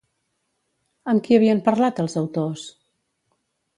[1.13, 2.65] Amb qui havien parlat els autors?